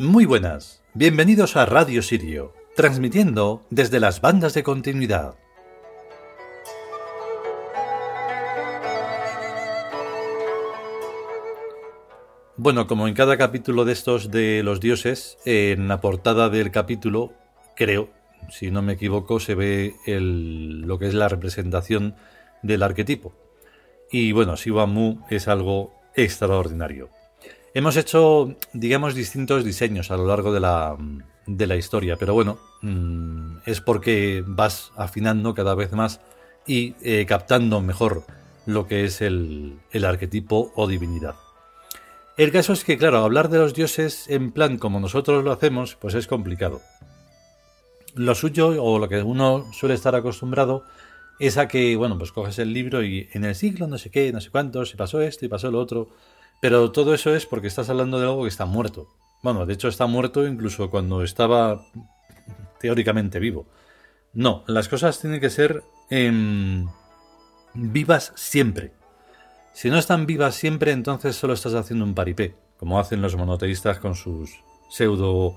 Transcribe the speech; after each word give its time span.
Muy 0.00 0.26
buenas, 0.26 0.84
bienvenidos 0.94 1.56
a 1.56 1.66
Radio 1.66 2.02
Sirio, 2.02 2.54
transmitiendo 2.76 3.66
desde 3.68 3.98
las 3.98 4.20
bandas 4.20 4.54
de 4.54 4.62
continuidad. 4.62 5.34
Bueno, 12.56 12.86
como 12.86 13.08
en 13.08 13.14
cada 13.14 13.36
capítulo 13.36 13.84
de 13.84 13.92
estos 13.92 14.30
de 14.30 14.62
los 14.62 14.78
dioses, 14.78 15.36
en 15.44 15.88
la 15.88 16.00
portada 16.00 16.48
del 16.48 16.70
capítulo, 16.70 17.32
creo, 17.74 18.08
si 18.50 18.70
no 18.70 18.82
me 18.82 18.92
equivoco, 18.92 19.40
se 19.40 19.56
ve 19.56 19.96
lo 20.06 21.00
que 21.00 21.08
es 21.08 21.14
la 21.14 21.26
representación 21.26 22.14
del 22.62 22.84
arquetipo. 22.84 23.34
Y 24.12 24.30
bueno, 24.30 24.56
Siwa 24.56 24.86
Mu 24.86 25.22
es 25.28 25.48
algo 25.48 25.92
extraordinario. 26.14 27.17
Hemos 27.74 27.96
hecho, 27.96 28.56
digamos, 28.72 29.14
distintos 29.14 29.64
diseños 29.64 30.10
a 30.10 30.16
lo 30.16 30.26
largo 30.26 30.52
de 30.52 30.60
la, 30.60 30.96
de 31.46 31.66
la 31.66 31.76
historia, 31.76 32.16
pero 32.16 32.34
bueno, 32.34 32.58
mm, 32.82 33.58
es 33.66 33.80
porque 33.80 34.42
vas 34.46 34.92
afinando 34.96 35.54
cada 35.54 35.74
vez 35.74 35.92
más 35.92 36.20
y 36.66 36.94
eh, 37.02 37.26
captando 37.26 37.80
mejor 37.80 38.24
lo 38.66 38.86
que 38.86 39.04
es 39.04 39.20
el, 39.20 39.78
el 39.92 40.04
arquetipo 40.04 40.72
o 40.76 40.86
divinidad. 40.86 41.34
El 42.36 42.52
caso 42.52 42.72
es 42.72 42.84
que, 42.84 42.96
claro, 42.96 43.18
hablar 43.18 43.48
de 43.48 43.58
los 43.58 43.74
dioses 43.74 44.28
en 44.28 44.52
plan 44.52 44.78
como 44.78 45.00
nosotros 45.00 45.42
lo 45.42 45.50
hacemos, 45.50 45.96
pues 45.96 46.14
es 46.14 46.26
complicado. 46.26 46.80
Lo 48.14 48.34
suyo, 48.34 48.82
o 48.82 48.98
lo 48.98 49.08
que 49.08 49.22
uno 49.22 49.66
suele 49.72 49.94
estar 49.94 50.14
acostumbrado, 50.14 50.84
es 51.38 51.56
a 51.56 51.68
que, 51.68 51.96
bueno, 51.96 52.16
pues 52.16 52.32
coges 52.32 52.58
el 52.58 52.72
libro 52.72 53.02
y 53.02 53.28
en 53.32 53.44
el 53.44 53.54
siglo 53.54 53.86
no 53.86 53.98
sé 53.98 54.10
qué, 54.10 54.32
no 54.32 54.40
sé 54.40 54.50
cuánto, 54.50 54.84
se 54.86 54.96
pasó 54.96 55.20
esto 55.20 55.44
y 55.44 55.48
pasó 55.48 55.70
lo 55.70 55.80
otro, 55.80 56.10
pero 56.60 56.90
todo 56.92 57.14
eso 57.14 57.34
es 57.34 57.46
porque 57.46 57.68
estás 57.68 57.88
hablando 57.90 58.18
de 58.18 58.26
algo 58.26 58.42
que 58.42 58.48
está 58.48 58.66
muerto. 58.66 59.08
Bueno, 59.42 59.66
de 59.66 59.74
hecho 59.74 59.88
está 59.88 60.06
muerto 60.06 60.46
incluso 60.46 60.90
cuando 60.90 61.22
estaba 61.22 61.84
teóricamente 62.80 63.38
vivo. 63.38 63.66
No, 64.32 64.64
las 64.66 64.88
cosas 64.88 65.20
tienen 65.20 65.40
que 65.40 65.50
ser 65.50 65.82
em, 66.10 66.86
vivas 67.74 68.32
siempre. 68.36 68.92
Si 69.72 69.90
no 69.90 69.98
están 69.98 70.26
vivas 70.26 70.56
siempre, 70.56 70.92
entonces 70.92 71.36
solo 71.36 71.54
estás 71.54 71.74
haciendo 71.74 72.04
un 72.04 72.14
paripé, 72.14 72.56
como 72.78 72.98
hacen 72.98 73.22
los 73.22 73.36
monoteístas 73.36 73.98
con 74.00 74.14
sus 74.14 74.50
pseudo 74.90 75.56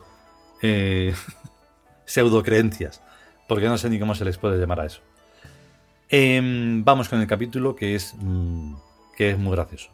eh, 0.61 1.13
pseudo 2.05 2.43
creencias, 2.43 3.01
porque 3.47 3.67
no 3.67 3.77
sé 3.77 3.89
ni 3.89 3.99
cómo 3.99 4.13
se 4.13 4.25
les 4.25 4.37
puede 4.37 4.59
llamar 4.59 4.81
a 4.81 4.85
eso. 4.85 5.01
Em, 6.09 6.83
vamos 6.83 7.09
con 7.09 7.21
el 7.21 7.27
capítulo 7.27 7.75
que 7.75 7.95
es 7.95 8.13
mm, 8.19 8.75
que 9.15 9.31
es 9.31 9.37
muy 9.37 9.53
gracioso. 9.55 9.89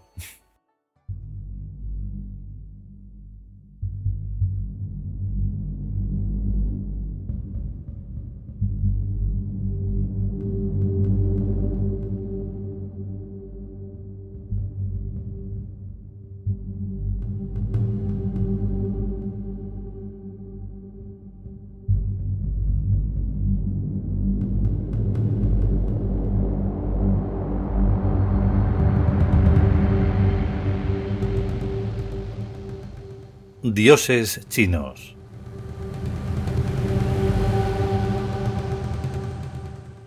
Dioses 33.77 34.41
chinos. 34.49 35.13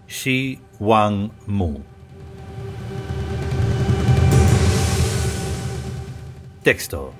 Shi 0.09 0.59
Wang 0.81 1.31
Mu. 1.47 1.79
Texto. 6.65 7.15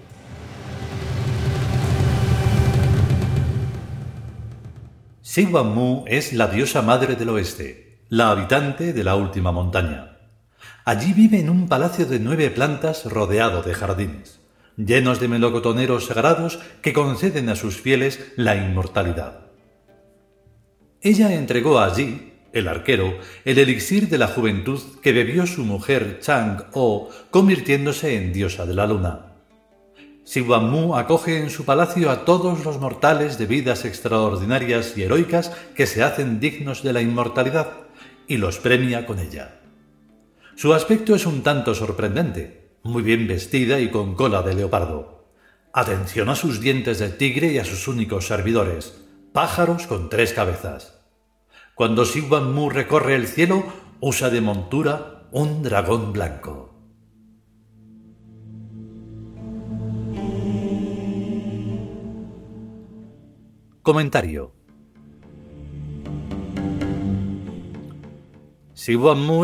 Wang 5.53 5.73
Mu 5.73 6.05
es 6.09 6.33
la 6.33 6.49
diosa 6.49 6.83
madre 6.83 7.15
del 7.15 7.29
oeste, 7.29 8.03
la 8.09 8.33
habitante 8.33 8.93
de 8.93 9.05
la 9.05 9.15
última 9.15 9.53
montaña. 9.53 10.19
Allí 10.85 11.13
vive 11.13 11.39
en 11.39 11.49
un 11.49 11.69
palacio 11.69 12.07
de 12.07 12.19
nueve 12.19 12.51
plantas 12.51 13.05
rodeado 13.05 13.63
de 13.63 13.73
jardines 13.73 14.40
llenos 14.87 15.21
de 15.21 15.29
melocotoneros 15.29 16.07
sagrados 16.07 16.59
que 16.83 16.93
conceden 16.93 17.49
a 17.49 17.57
sus 17.57 17.81
fieles 17.81 18.33
la 18.37 18.57
inmortalidad. 18.57 19.47
Ella 21.03 21.35
entregó 21.35 21.81
allí, 21.81 22.33
el 22.53 22.69
arquero, 22.69 23.19
el 23.45 23.59
elixir 23.59 24.09
de 24.09 24.19
la 24.19 24.27
juventud 24.27 24.81
que 25.03 25.13
bebió 25.13 25.47
su 25.47 25.65
mujer 25.65 26.19
Chang 26.21 26.65
O, 26.73 27.09
convirtiéndose 27.31 28.17
en 28.17 28.33
diosa 28.33 28.67
de 28.67 28.75
la 28.75 28.87
luna. 28.87 29.27
Mu 30.37 30.97
acoge 30.97 31.39
en 31.39 31.51
su 31.51 31.65
palacio 31.65 32.11
a 32.11 32.25
todos 32.25 32.65
los 32.65 32.79
mortales 32.79 33.39
de 33.39 33.47
vidas 33.47 33.85
extraordinarias 33.85 34.97
y 34.97 35.03
heroicas 35.03 35.51
que 35.75 35.87
se 35.87 36.03
hacen 36.03 36.39
dignos 36.39 36.83
de 36.83 36.93
la 36.93 37.01
inmortalidad 37.01 37.73
y 38.29 38.37
los 38.37 38.59
premia 38.59 39.07
con 39.07 39.19
ella. 39.19 39.61
Su 40.55 40.75
aspecto 40.75 41.15
es 41.15 41.27
un 41.27 41.43
tanto 41.43 41.75
sorprendente, 41.75 42.60
muy 42.83 43.03
bien 43.03 43.27
vestida 43.27 43.81
y 43.81 43.91
con 43.91 44.15
cola 44.15 44.43
de 44.43 44.55
leopardo. 44.55 45.29
Atención 45.73 46.29
a 46.29 46.35
sus 46.35 46.61
dientes 46.61 46.99
de 46.99 47.11
tigre 47.11 47.53
y 47.53 47.59
a 47.59 47.65
sus 47.65 47.87
únicos 47.89 48.27
servidores, 48.27 49.05
pájaros 49.33 49.87
con 49.87 50.09
tres 50.09 50.33
cabezas. 50.33 51.01
Cuando 51.75 52.05
Sigwan 52.05 52.53
Mu 52.53 52.71
recorre 52.71 53.15
el 53.15 53.27
cielo, 53.27 53.65
usa 54.01 54.31
de 54.31 54.41
montura 54.41 55.29
un 55.31 55.63
dragón 55.63 56.13
blanco. 56.13 56.75
Comentario. 63.83 64.53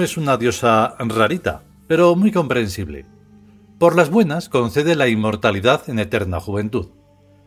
Es 0.03 0.17
una 0.17 0.37
diosa 0.37 0.97
rarita, 0.99 1.63
pero 1.87 2.17
muy 2.17 2.33
comprensible. 2.33 3.16
Por 3.79 3.95
las 3.95 4.09
buenas 4.09 4.49
concede 4.49 4.97
la 4.97 5.07
inmortalidad 5.07 5.91
en 5.91 5.99
eterna 5.99 6.41
juventud, 6.41 6.93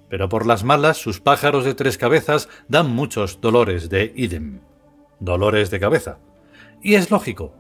pero 0.10 0.30
por 0.30 0.46
las 0.46 0.64
malas 0.64 0.98
sus 0.98 1.20
pájaros 1.20 1.66
de 1.66 1.74
tres 1.74 1.98
cabezas 1.98 2.50
dan 2.68 2.92
muchos 2.92 3.42
dolores 3.42 3.90
de 3.90 4.14
idem, 4.16 4.60
dolores 5.20 5.72
de 5.72 5.80
cabeza. 5.80 6.20
Y 6.84 6.94
es 6.94 7.10
lógico. 7.10 7.56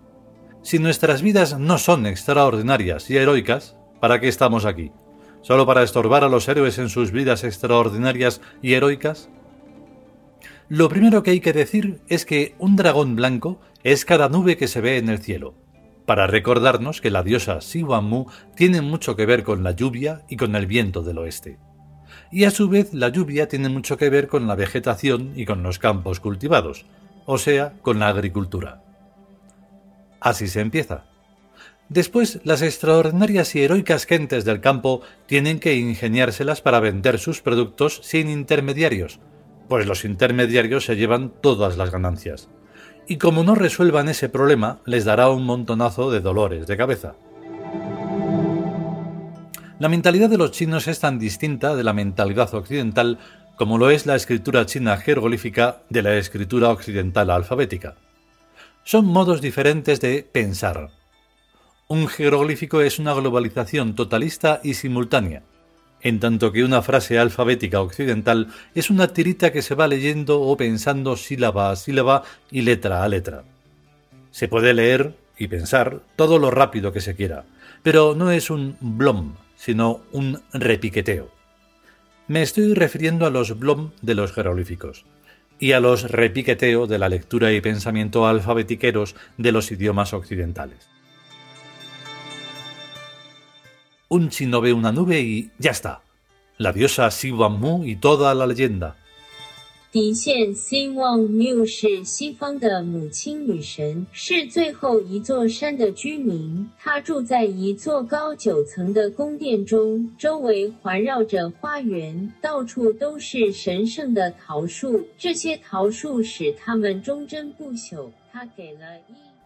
Si 0.61 0.77
nuestras 0.77 1.23
vidas 1.23 1.57
no 1.57 1.79
son 1.79 2.05
extraordinarias 2.05 3.09
y 3.09 3.17
heroicas, 3.17 3.75
¿para 3.99 4.19
qué 4.19 4.27
estamos 4.27 4.65
aquí? 4.65 4.91
¿Solo 5.41 5.65
para 5.65 5.81
estorbar 5.81 6.23
a 6.23 6.29
los 6.29 6.47
héroes 6.47 6.77
en 6.77 6.89
sus 6.89 7.11
vidas 7.11 7.43
extraordinarias 7.43 8.39
y 8.61 8.75
heroicas? 8.75 9.29
Lo 10.67 10.89
primero 10.89 11.23
que 11.23 11.31
hay 11.31 11.39
que 11.39 11.53
decir 11.53 12.01
es 12.07 12.23
que 12.23 12.53
un 12.59 12.75
dragón 12.75 13.15
blanco 13.15 13.59
es 13.83 14.05
cada 14.05 14.29
nube 14.29 14.57
que 14.57 14.67
se 14.67 14.79
ve 14.79 14.97
en 14.97 15.09
el 15.09 15.17
cielo, 15.17 15.55
para 16.09 16.25
recordarnos 16.25 17.01
que 17.01 17.11
la 17.11 17.21
diosa 17.21 17.61
Siwamu 17.61 18.25
tiene 18.55 18.81
mucho 18.81 19.15
que 19.15 19.27
ver 19.27 19.43
con 19.43 19.61
la 19.63 19.73
lluvia 19.73 20.23
y 20.27 20.37
con 20.37 20.55
el 20.55 20.65
viento 20.65 21.03
del 21.03 21.19
oeste. 21.19 21.59
Y 22.31 22.45
a 22.45 22.49
su 22.49 22.67
vez 22.67 22.95
la 22.95 23.09
lluvia 23.09 23.47
tiene 23.47 23.69
mucho 23.69 23.95
que 23.95 24.09
ver 24.09 24.27
con 24.27 24.47
la 24.47 24.55
vegetación 24.55 25.33
y 25.35 25.45
con 25.45 25.61
los 25.61 25.77
campos 25.77 26.19
cultivados, 26.19 26.87
o 27.27 27.37
sea, 27.37 27.73
con 27.83 27.99
la 27.99 28.07
agricultura. 28.07 28.81
Así 30.19 30.47
se 30.47 30.61
empieza. 30.61 31.05
Después, 31.89 32.39
las 32.43 32.63
extraordinarias 32.63 33.53
y 33.53 33.61
heroicas 33.61 34.07
gentes 34.07 34.45
del 34.45 34.61
campo 34.61 35.01
tienen 35.27 35.59
que 35.59 35.75
ingeniárselas 35.75 36.61
para 36.61 36.79
vender 36.79 37.19
sus 37.19 37.43
productos 37.43 37.99
sin 38.01 38.31
intermediarios, 38.31 39.19
pues 39.67 39.85
los 39.85 40.05
intermediarios 40.05 40.85
se 40.85 40.95
llevan 40.95 41.31
todas 41.39 41.77
las 41.77 41.91
ganancias 41.91 42.49
y 43.09 43.17
como 43.17 43.43
no 43.43 43.55
resuelvan 43.55 44.07
ese 44.07 44.29
problema, 44.29 44.79
les 44.85 45.03
dará 45.03 45.29
un 45.29 45.43
montonazo 45.43 46.11
de 46.11 46.21
dolores 46.21 46.67
de 46.67 46.77
cabeza. 46.77 47.15
La 49.79 49.89
mentalidad 49.89 50.29
de 50.29 50.37
los 50.37 50.51
chinos 50.51 50.87
es 50.87 50.99
tan 50.99 51.17
distinta 51.17 51.75
de 51.75 51.83
la 51.83 51.93
mentalidad 51.93 52.53
occidental 52.53 53.17
como 53.57 53.79
lo 53.79 53.89
es 53.89 54.05
la 54.05 54.15
escritura 54.15 54.67
china 54.67 54.95
jeroglífica 54.97 55.81
de 55.89 56.03
la 56.03 56.17
escritura 56.17 56.69
occidental 56.69 57.31
alfabética. 57.31 57.95
Son 58.83 59.05
modos 59.05 59.41
diferentes 59.41 59.99
de 59.99 60.21
pensar. 60.31 60.91
Un 61.87 62.07
jeroglífico 62.07 62.81
es 62.81 62.99
una 62.99 63.15
globalización 63.15 63.95
totalista 63.95 64.61
y 64.63 64.75
simultánea, 64.75 65.41
en 66.01 66.19
tanto 66.19 66.51
que 66.51 66.63
una 66.63 66.81
frase 66.81 67.19
alfabética 67.19 67.81
occidental 67.81 68.47
es 68.75 68.89
una 68.89 69.09
tirita 69.09 69.51
que 69.51 69.61
se 69.61 69.75
va 69.75 69.87
leyendo 69.87 70.41
o 70.41 70.55
pensando 70.57 71.17
sílaba 71.17 71.71
a 71.71 71.75
sílaba 71.75 72.23
y 72.51 72.61
letra 72.61 73.03
a 73.03 73.07
letra. 73.07 73.43
Se 74.31 74.47
puede 74.47 74.73
leer 74.73 75.15
y 75.37 75.47
pensar 75.47 76.01
todo 76.15 76.39
lo 76.39 76.51
rápido 76.51 76.93
que 76.93 77.01
se 77.01 77.15
quiera, 77.15 77.45
pero 77.83 78.15
no 78.15 78.31
es 78.31 78.49
un 78.49 78.77
blom, 78.79 79.35
sino 79.55 80.01
un 80.11 80.41
repiqueteo. 80.53 81.29
Me 82.27 82.41
estoy 82.43 82.73
refiriendo 82.73 83.25
a 83.25 83.29
los 83.29 83.57
blom 83.57 83.91
de 84.01 84.15
los 84.15 84.31
jeroglíficos 84.31 85.05
y 85.59 85.73
a 85.73 85.79
los 85.79 86.09
repiqueteo 86.09 86.87
de 86.87 86.99
la 86.99 87.09
lectura 87.09 87.51
y 87.51 87.59
pensamiento 87.59 88.27
alfabetiqueros 88.27 89.15
de 89.37 89.51
los 89.51 89.71
idiomas 89.71 90.13
occidentales. 90.13 90.87
Un 94.11 94.29
chino 94.29 94.59
ve 94.59 94.73
una 94.73 94.91
nube 94.91 95.21
y 95.21 95.51
ya 95.59 95.69
está. 95.69 96.01
La 96.57 96.73
diosa 96.73 97.11
Siwan 97.11 97.87
y 97.87 97.95
toda 97.95 98.33
la 98.33 98.47
leyenda. 98.47 98.95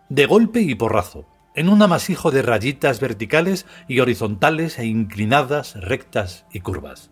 De 0.10 0.26
golpe 0.26 0.62
y 0.62 0.76
porrazo 0.76 1.33
en 1.56 1.70
un 1.70 1.82
amasijo 1.82 2.32
de 2.32 2.42
rayitas 2.42 3.00
verticales 3.00 3.66
y 3.88 4.00
horizontales 4.00 4.80
e 4.80 4.86
inclinadas, 4.86 5.76
rectas 5.76 6.46
y 6.52 6.62
curvas, 6.62 7.12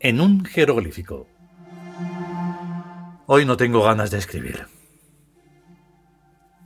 en 0.00 0.20
un 0.20 0.44
jeroglífico. 0.44 1.26
Hoy 3.26 3.44
no 3.44 3.56
tengo 3.56 3.82
ganas 3.82 4.10
de 4.10 4.18
escribir. 4.18 4.66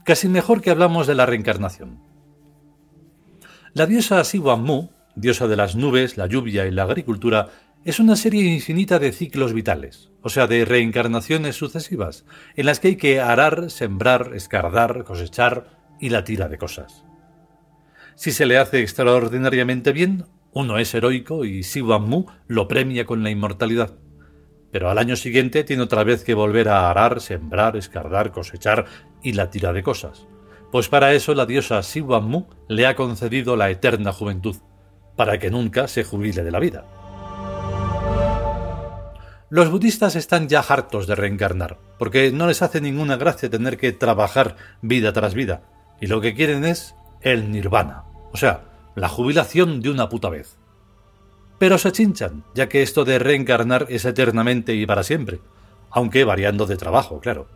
Casi 0.03 0.27
mejor 0.27 0.61
que 0.61 0.71
hablamos 0.71 1.07
de 1.07 1.15
la 1.15 1.25
reencarnación. 1.25 1.99
La 3.73 3.85
diosa 3.85 4.23
Siwan 4.23 4.89
diosa 5.15 5.47
de 5.47 5.55
las 5.55 5.75
nubes, 5.75 6.17
la 6.17 6.27
lluvia 6.27 6.65
y 6.65 6.71
la 6.71 6.83
agricultura, 6.83 7.49
es 7.85 7.99
una 7.99 8.15
serie 8.15 8.43
infinita 8.53 8.99
de 8.99 9.11
ciclos 9.11 9.53
vitales, 9.53 10.09
o 10.21 10.29
sea, 10.29 10.47
de 10.47 10.65
reencarnaciones 10.65 11.55
sucesivas, 11.55 12.25
en 12.55 12.65
las 12.65 12.79
que 12.79 12.89
hay 12.89 12.95
que 12.95 13.21
arar, 13.21 13.69
sembrar, 13.69 14.31
escardar, 14.33 15.03
cosechar 15.03 15.74
y 15.99 16.09
la 16.09 16.23
tira 16.23 16.47
de 16.47 16.57
cosas. 16.57 17.05
Si 18.15 18.31
se 18.31 18.45
le 18.45 18.57
hace 18.57 18.81
extraordinariamente 18.81 19.91
bien, 19.91 20.25
uno 20.53 20.77
es 20.77 20.93
heroico 20.95 21.43
y 21.43 21.63
Siwan 21.63 22.03
Mu 22.03 22.25
lo 22.47 22.67
premia 22.67 23.05
con 23.05 23.23
la 23.23 23.29
inmortalidad. 23.29 23.95
Pero 24.71 24.89
al 24.89 24.97
año 24.97 25.15
siguiente 25.15 25.63
tiene 25.63 25.83
otra 25.83 26.03
vez 26.03 26.23
que 26.23 26.33
volver 26.33 26.69
a 26.69 26.89
arar, 26.89 27.19
sembrar, 27.19 27.75
escardar, 27.75 28.31
cosechar 28.31 28.85
y 29.21 29.33
la 29.33 29.49
tira 29.49 29.73
de 29.73 29.83
cosas. 29.83 30.27
Pues 30.71 30.87
para 30.87 31.13
eso 31.13 31.33
la 31.33 31.45
diosa 31.45 31.83
Siwan 31.83 32.25
Mu 32.25 32.45
le 32.67 32.87
ha 32.87 32.95
concedido 32.95 33.55
la 33.55 33.69
eterna 33.69 34.13
juventud, 34.13 34.55
para 35.15 35.39
que 35.39 35.51
nunca 35.51 35.87
se 35.87 36.03
jubile 36.03 36.43
de 36.43 36.51
la 36.51 36.59
vida. 36.59 36.85
Los 39.49 39.69
budistas 39.69 40.15
están 40.15 40.49
ya 40.49 40.61
hartos 40.61 41.05
de 41.05 41.15
reencarnar, 41.15 41.77
porque 41.99 42.31
no 42.31 42.47
les 42.47 42.61
hace 42.61 42.81
ninguna 42.81 43.15
gracia 43.15 43.49
tener 43.49 43.77
que 43.77 43.91
trabajar 43.91 44.55
vida 44.81 45.13
tras 45.13 45.33
vida, 45.33 45.63
y 45.99 46.07
lo 46.07 46.21
que 46.21 46.33
quieren 46.33 46.65
es 46.65 46.95
el 47.21 47.51
nirvana, 47.51 48.03
o 48.31 48.37
sea, 48.37 48.65
la 48.95 49.09
jubilación 49.09 49.81
de 49.81 49.89
una 49.89 50.09
puta 50.09 50.29
vez. 50.29 50.57
Pero 51.57 51.77
se 51.77 51.91
chinchan, 51.91 52.43
ya 52.53 52.67
que 52.67 52.81
esto 52.81 53.05
de 53.05 53.19
reencarnar 53.19 53.87
es 53.89 54.05
eternamente 54.05 54.75
y 54.75 54.85
para 54.85 55.03
siempre, 55.03 55.39
aunque 55.89 56.23
variando 56.23 56.65
de 56.65 56.77
trabajo, 56.77 57.19
claro. 57.19 57.47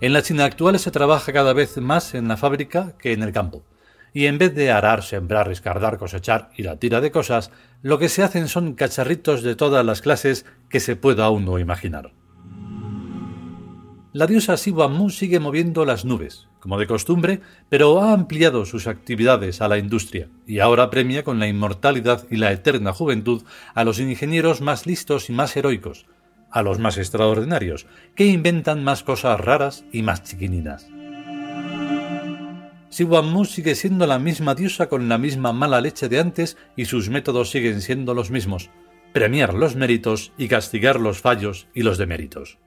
En 0.00 0.12
la 0.12 0.22
China 0.22 0.44
actual 0.44 0.78
se 0.78 0.90
trabaja 0.90 1.32
cada 1.32 1.52
vez 1.52 1.76
más 1.76 2.14
en 2.14 2.26
la 2.28 2.36
fábrica 2.36 2.96
que 2.98 3.12
en 3.12 3.22
el 3.22 3.32
campo, 3.32 3.62
y 4.14 4.26
en 4.26 4.38
vez 4.38 4.54
de 4.54 4.70
arar, 4.70 5.02
sembrar, 5.02 5.50
escardar, 5.50 5.98
cosechar 5.98 6.50
y 6.56 6.62
la 6.62 6.76
tira 6.76 7.00
de 7.00 7.10
cosas, 7.10 7.50
lo 7.82 7.98
que 7.98 8.08
se 8.08 8.22
hacen 8.22 8.48
son 8.48 8.74
cacharritos 8.74 9.42
de 9.42 9.56
todas 9.56 9.84
las 9.84 10.02
clases 10.02 10.44
que 10.68 10.80
se 10.80 10.96
pueda 10.96 11.30
uno 11.30 11.58
imaginar. 11.58 12.12
La 14.12 14.26
diosa 14.26 14.56
Siwa 14.56 14.90
sigue 15.10 15.40
moviendo 15.40 15.84
las 15.84 16.04
nubes, 16.04 16.48
como 16.62 16.78
de 16.78 16.86
costumbre, 16.86 17.40
pero 17.68 18.00
ha 18.00 18.12
ampliado 18.12 18.64
sus 18.64 18.86
actividades 18.86 19.60
a 19.60 19.66
la 19.66 19.78
industria 19.78 20.28
y 20.46 20.60
ahora 20.60 20.90
premia 20.90 21.24
con 21.24 21.40
la 21.40 21.48
inmortalidad 21.48 22.24
y 22.30 22.36
la 22.36 22.52
eterna 22.52 22.92
juventud 22.92 23.42
a 23.74 23.82
los 23.82 23.98
ingenieros 23.98 24.60
más 24.60 24.86
listos 24.86 25.28
y 25.28 25.32
más 25.32 25.56
heroicos, 25.56 26.06
a 26.52 26.62
los 26.62 26.78
más 26.78 26.98
extraordinarios, 26.98 27.86
que 28.14 28.26
inventan 28.26 28.84
más 28.84 29.02
cosas 29.02 29.40
raras 29.40 29.84
y 29.90 30.02
más 30.02 30.22
chiquininas. 30.22 30.86
Siwan 32.90 33.44
sigue 33.44 33.74
siendo 33.74 34.06
la 34.06 34.20
misma 34.20 34.54
diosa 34.54 34.88
con 34.88 35.08
la 35.08 35.18
misma 35.18 35.52
mala 35.52 35.80
leche 35.80 36.08
de 36.08 36.20
antes 36.20 36.56
y 36.76 36.84
sus 36.84 37.08
métodos 37.08 37.50
siguen 37.50 37.80
siendo 37.80 38.14
los 38.14 38.30
mismos, 38.30 38.70
premiar 39.12 39.52
los 39.52 39.74
méritos 39.74 40.32
y 40.38 40.46
castigar 40.46 41.00
los 41.00 41.18
fallos 41.18 41.66
y 41.74 41.82
los 41.82 41.98
deméritos. 41.98 42.58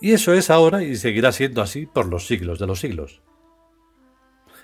Y 0.00 0.12
eso 0.12 0.34
es 0.34 0.50
ahora 0.50 0.82
y 0.82 0.96
seguirá 0.96 1.32
siendo 1.32 1.62
así 1.62 1.86
por 1.86 2.06
los 2.06 2.26
siglos 2.26 2.58
de 2.58 2.66
los 2.66 2.80
siglos. 2.80 3.22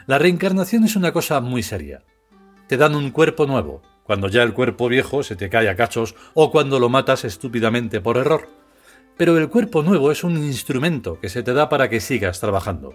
La 0.06 0.18
reencarnación 0.18 0.84
es 0.84 0.96
una 0.96 1.12
cosa 1.12 1.40
muy 1.40 1.62
seria. 1.62 2.02
Te 2.66 2.76
dan 2.76 2.94
un 2.94 3.10
cuerpo 3.10 3.46
nuevo, 3.46 3.82
cuando 4.04 4.28
ya 4.28 4.42
el 4.42 4.52
cuerpo 4.52 4.88
viejo 4.88 5.22
se 5.22 5.36
te 5.36 5.48
cae 5.48 5.68
a 5.68 5.76
cachos 5.76 6.14
o 6.34 6.50
cuando 6.50 6.78
lo 6.78 6.88
matas 6.88 7.24
estúpidamente 7.24 8.00
por 8.00 8.16
error. 8.16 8.48
Pero 9.16 9.36
el 9.38 9.48
cuerpo 9.48 9.82
nuevo 9.82 10.10
es 10.10 10.24
un 10.24 10.36
instrumento 10.36 11.20
que 11.20 11.28
se 11.28 11.42
te 11.42 11.52
da 11.52 11.68
para 11.68 11.88
que 11.88 12.00
sigas 12.00 12.40
trabajando. 12.40 12.94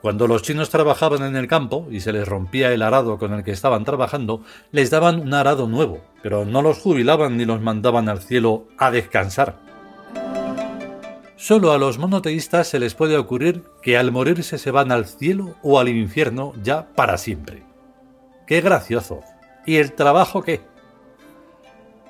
Cuando 0.00 0.26
los 0.26 0.42
chinos 0.42 0.68
trabajaban 0.68 1.22
en 1.22 1.34
el 1.34 1.48
campo 1.48 1.88
y 1.90 2.00
se 2.00 2.12
les 2.12 2.28
rompía 2.28 2.72
el 2.72 2.82
arado 2.82 3.18
con 3.18 3.32
el 3.32 3.42
que 3.42 3.52
estaban 3.52 3.84
trabajando, 3.84 4.42
les 4.70 4.90
daban 4.90 5.18
un 5.18 5.32
arado 5.32 5.66
nuevo, 5.66 6.04
pero 6.22 6.44
no 6.44 6.60
los 6.60 6.78
jubilaban 6.78 7.36
ni 7.38 7.44
los 7.44 7.60
mandaban 7.60 8.10
al 8.10 8.20
cielo 8.20 8.68
a 8.76 8.90
descansar. 8.90 9.58
Solo 11.46 11.72
a 11.72 11.78
los 11.78 11.98
monoteístas 11.98 12.68
se 12.68 12.78
les 12.78 12.94
puede 12.94 13.18
ocurrir 13.18 13.64
que 13.82 13.98
al 13.98 14.10
morirse 14.10 14.56
se 14.56 14.70
van 14.70 14.90
al 14.90 15.04
cielo 15.04 15.56
o 15.62 15.78
al 15.78 15.90
infierno 15.90 16.54
ya 16.62 16.88
para 16.94 17.18
siempre. 17.18 17.64
¡Qué 18.46 18.62
gracioso! 18.62 19.20
¿Y 19.66 19.76
el 19.76 19.92
trabajo 19.92 20.42
qué? 20.42 20.62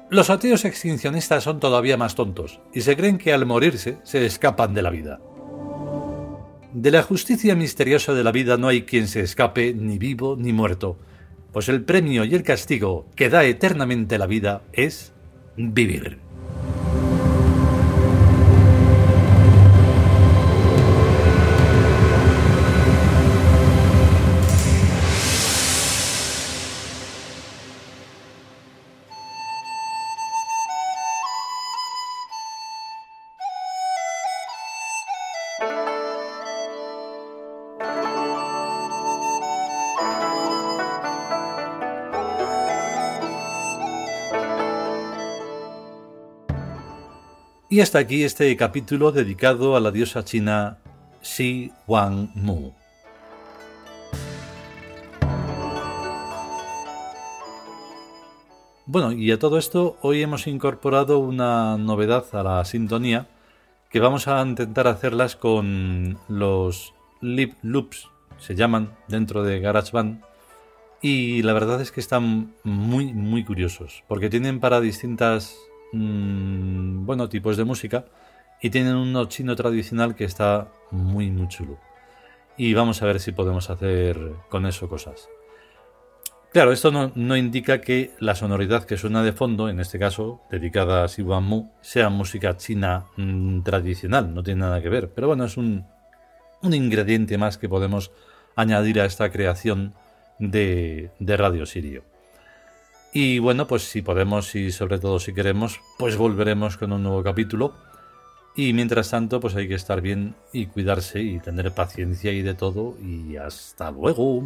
Los 0.09 0.31
ateos 0.31 0.65
extincionistas 0.65 1.43
son 1.43 1.59
todavía 1.59 1.97
más 1.97 2.15
tontos 2.15 2.61
y 2.73 2.83
se 2.83 2.97
creen 2.97 3.19
que 3.19 3.33
al 3.33 3.45
morirse 3.45 3.99
se 4.05 4.25
escapan 4.25 4.73
de 4.73 4.83
la 4.83 4.91
vida. 4.91 5.21
De 6.73 6.93
la 6.93 7.03
justicia 7.03 7.57
misteriosa 7.57 8.15
de 8.15 8.23
la 8.23 8.31
vida 8.31 8.57
no 8.57 8.69
hay 8.69 8.83
quien 8.83 9.09
se 9.09 9.23
escape 9.23 9.75
ni 9.75 9.99
vivo 9.99 10.37
ni 10.39 10.53
muerto, 10.53 10.97
pues 11.53 11.69
el 11.69 11.83
premio 11.83 12.25
y 12.25 12.37
el 12.37 12.45
castigo 12.45 13.09
que 13.17 13.31
da 13.31 13.43
eternamente 13.43 14.17
la 14.17 14.29
vida 14.29 14.63
es 14.73 15.13
vivir. 15.57 16.24
Y 47.75 47.81
hasta 47.81 47.99
aquí 47.99 48.23
este 48.23 48.57
capítulo 48.57 49.11
dedicado 49.11 49.75
a 49.75 49.81
la 49.81 49.91
diosa 49.91 50.25
china 50.25 50.79
Xi 51.23 51.73
Wang 51.89 52.29
Mu. 52.37 52.71
Bueno, 58.87 59.11
y 59.11 59.33
a 59.33 59.41
todo 59.41 59.59
esto, 59.59 59.97
hoy 60.03 60.23
hemos 60.23 60.47
incorporado 60.47 61.19
una 61.19 61.77
novedad 61.77 62.25
a 62.35 62.45
la 62.45 62.65
sintonía 62.65 63.27
que 63.91 63.99
vamos 63.99 64.29
a 64.29 64.41
intentar 64.41 64.87
hacerlas 64.87 65.35
con 65.35 66.17
los 66.29 66.95
lip 67.21 67.55
loops, 67.63 68.09
se 68.39 68.55
llaman 68.55 68.93
dentro 69.09 69.43
de 69.43 69.59
GarageBand. 69.59 70.23
Y 71.03 71.43
la 71.43 71.53
verdad 71.53 71.81
es 71.81 71.91
que 71.91 71.99
están 71.99 72.55
muy, 72.63 73.13
muy 73.13 73.45
curiosos, 73.45 74.05
porque 74.07 74.31
tienen 74.31 74.61
para 74.61 74.81
distintas 74.81 75.57
Mm, 75.95 77.07
bueno, 77.07 77.29
tipos 77.29 77.57
de 77.57 77.63
música 77.63 78.05
y 78.61 78.71
tienen 78.71 78.97
un 78.97 79.29
chino 79.29 79.55
tradicional 79.55 80.17
que 80.17 80.25
está 80.25 80.69
muy, 80.91 81.31
muy 81.31 81.47
chulo. 81.47 81.79
Y 82.57 82.75
vamos 82.75 83.01
a 83.01 83.07
ver 83.07 83.21
si 83.21 83.31
podemos 83.31 83.71
hacer 83.71 84.19
con 84.49 84.67
eso 84.67 84.89
cosas. 84.89 85.29
Claro, 86.53 86.73
esto 86.73 86.91
no, 86.91 87.37
indica 87.37 87.81
que 87.81 88.13
la 88.19 88.35
sonoridad 88.35 88.85
que 88.85 88.97
suena 88.97 89.23
de 89.23 89.33
fondo, 89.33 89.69
en 89.69 89.81
este 89.81 89.99
caso 89.99 90.41
dedicada 90.51 91.05
a 91.05 91.09
Siwan 91.09 91.45
Mu, 91.45 91.71
sea 91.81 92.11
música 92.11 92.57
china 92.57 93.07
mm, 93.17 93.63
tradicional, 93.63 94.35
no 94.35 94.43
tiene 94.43 94.63
nada 94.63 94.83
que 94.83 94.89
ver. 94.89 95.13
Pero 95.15 95.29
bueno, 95.29 95.45
es 95.45 95.57
un, 95.57 95.85
un 96.63 96.75
ingrediente 96.75 97.39
más 97.39 97.57
que 97.57 97.69
podemos 97.69 98.11
añadir 98.57 99.01
a 99.01 99.05
esta 99.05 99.31
creación 99.31 99.95
de, 100.41 101.11
de 101.21 101.37
Radio 101.37 101.67
Sirio. 101.67 102.14
Y 103.17 103.39
bueno, 103.39 103.69
pues 103.69 103.85
si 103.85 104.03
podemos 104.03 104.57
y 104.57 104.73
sobre 104.73 104.99
todo 104.99 105.21
si 105.21 105.33
queremos, 105.33 105.81
pues 105.99 106.17
volveremos 106.17 106.77
con 106.77 106.93
un 106.93 107.05
nuevo 107.05 107.23
capítulo. 107.23 107.73
Y 108.57 108.73
mientras 108.73 109.11
tanto, 109.11 109.39
pues 109.39 109.55
hay 109.55 109.69
que 109.69 109.75
estar 109.75 110.01
bien 110.01 110.35
y 110.53 110.67
cuidarse 110.67 111.23
y 111.23 111.39
tener 111.39 111.73
paciencia 111.73 112.33
y 112.33 112.43
de 112.43 112.55
todo. 112.55 112.97
Y 113.01 113.37
hasta 113.37 113.93
luego. 113.93 114.43